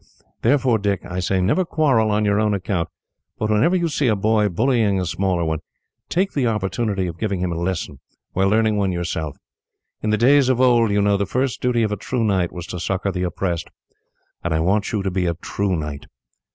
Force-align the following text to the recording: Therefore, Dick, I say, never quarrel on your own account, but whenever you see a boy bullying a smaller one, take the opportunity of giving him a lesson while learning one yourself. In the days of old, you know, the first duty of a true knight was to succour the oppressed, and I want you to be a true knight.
Therefore, 0.41 0.79
Dick, 0.79 1.05
I 1.05 1.19
say, 1.19 1.41
never 1.41 1.63
quarrel 1.63 2.09
on 2.09 2.25
your 2.25 2.39
own 2.39 2.55
account, 2.55 2.89
but 3.37 3.51
whenever 3.51 3.75
you 3.75 3.87
see 3.87 4.07
a 4.07 4.15
boy 4.15 4.49
bullying 4.49 4.99
a 4.99 5.05
smaller 5.05 5.45
one, 5.45 5.59
take 6.09 6.33
the 6.33 6.47
opportunity 6.47 7.05
of 7.05 7.19
giving 7.19 7.39
him 7.39 7.51
a 7.51 7.55
lesson 7.61 7.99
while 8.33 8.47
learning 8.49 8.77
one 8.77 8.91
yourself. 8.91 9.37
In 10.01 10.09
the 10.09 10.17
days 10.17 10.49
of 10.49 10.59
old, 10.59 10.89
you 10.89 11.03
know, 11.03 11.17
the 11.17 11.27
first 11.27 11.61
duty 11.61 11.83
of 11.83 11.91
a 11.91 11.97
true 11.97 12.23
knight 12.23 12.51
was 12.51 12.65
to 12.65 12.79
succour 12.79 13.11
the 13.11 13.21
oppressed, 13.21 13.69
and 14.43 14.55
I 14.55 14.59
want 14.59 14.91
you 14.91 15.03
to 15.03 15.11
be 15.11 15.27
a 15.27 15.35
true 15.35 15.75
knight. 15.77 16.07